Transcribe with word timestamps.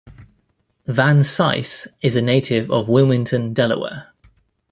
Van 0.87 1.19
Sice 1.21 1.85
is 2.01 2.15
a 2.15 2.23
native 2.23 2.71
of 2.71 2.89
Wilmington, 2.89 3.53
Delaware. 3.53 4.11